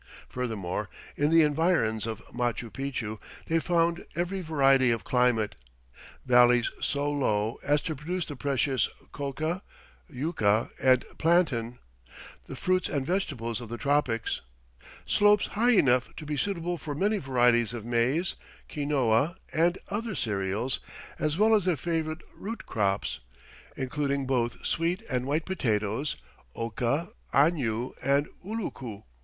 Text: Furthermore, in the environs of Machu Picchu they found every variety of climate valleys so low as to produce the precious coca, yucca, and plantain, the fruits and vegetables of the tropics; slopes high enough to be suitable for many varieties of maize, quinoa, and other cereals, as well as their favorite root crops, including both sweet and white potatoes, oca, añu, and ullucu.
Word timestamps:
Furthermore, 0.27 0.89
in 1.15 1.29
the 1.29 1.43
environs 1.43 2.07
of 2.07 2.25
Machu 2.33 2.71
Picchu 2.71 3.19
they 3.45 3.59
found 3.59 4.03
every 4.15 4.41
variety 4.41 4.89
of 4.89 5.03
climate 5.03 5.53
valleys 6.25 6.71
so 6.81 7.11
low 7.11 7.59
as 7.61 7.83
to 7.83 7.95
produce 7.95 8.25
the 8.25 8.35
precious 8.35 8.89
coca, 9.11 9.61
yucca, 10.09 10.71
and 10.81 11.05
plantain, 11.19 11.77
the 12.47 12.55
fruits 12.55 12.89
and 12.89 13.05
vegetables 13.05 13.61
of 13.61 13.69
the 13.69 13.77
tropics; 13.77 14.41
slopes 15.05 15.45
high 15.45 15.69
enough 15.73 16.09
to 16.15 16.25
be 16.25 16.35
suitable 16.35 16.79
for 16.79 16.95
many 16.95 17.19
varieties 17.19 17.71
of 17.71 17.85
maize, 17.85 18.33
quinoa, 18.69 19.35
and 19.53 19.77
other 19.89 20.15
cereals, 20.15 20.79
as 21.19 21.37
well 21.37 21.53
as 21.53 21.65
their 21.65 21.77
favorite 21.77 22.23
root 22.33 22.65
crops, 22.65 23.19
including 23.77 24.25
both 24.25 24.65
sweet 24.65 25.03
and 25.11 25.27
white 25.27 25.45
potatoes, 25.45 26.15
oca, 26.55 27.09
añu, 27.35 27.93
and 28.01 28.27
ullucu. 28.43 29.03